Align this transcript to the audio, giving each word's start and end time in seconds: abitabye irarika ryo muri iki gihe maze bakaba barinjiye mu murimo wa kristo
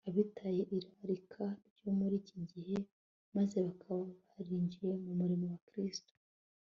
abitabye 0.09 0.63
irarika 0.77 1.45
ryo 1.75 1.91
muri 1.99 2.15
iki 2.21 2.37
gihe 2.51 2.77
maze 3.35 3.57
bakaba 3.67 4.03
barinjiye 4.33 4.91
mu 5.03 5.11
murimo 5.19 5.45
wa 5.53 5.59
kristo 5.69 6.13